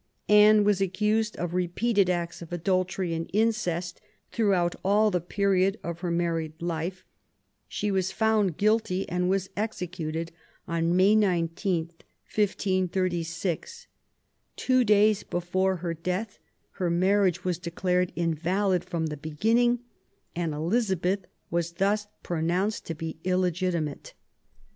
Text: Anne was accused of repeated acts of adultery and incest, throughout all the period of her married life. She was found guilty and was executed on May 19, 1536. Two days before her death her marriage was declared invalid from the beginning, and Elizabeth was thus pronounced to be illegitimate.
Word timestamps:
Anne 0.29 0.63
was 0.63 0.81
accused 0.81 1.35
of 1.37 1.53
repeated 1.53 2.09
acts 2.09 2.41
of 2.41 2.51
adultery 2.51 3.13
and 3.13 3.29
incest, 3.33 4.01
throughout 4.31 4.73
all 4.83 5.11
the 5.11 5.21
period 5.21 5.77
of 5.83 5.99
her 5.99 6.09
married 6.09 6.59
life. 6.59 7.05
She 7.67 7.91
was 7.91 8.11
found 8.11 8.57
guilty 8.57 9.07
and 9.07 9.29
was 9.29 9.51
executed 9.55 10.31
on 10.67 10.95
May 10.95 11.13
19, 11.13 11.83
1536. 11.89 13.85
Two 14.55 14.83
days 14.83 15.21
before 15.21 15.75
her 15.75 15.93
death 15.93 16.39
her 16.71 16.89
marriage 16.89 17.43
was 17.43 17.59
declared 17.59 18.11
invalid 18.15 18.83
from 18.83 19.05
the 19.05 19.17
beginning, 19.17 19.81
and 20.35 20.51
Elizabeth 20.55 21.27
was 21.51 21.73
thus 21.73 22.07
pronounced 22.23 22.87
to 22.87 22.95
be 22.95 23.17
illegitimate. 23.23 24.15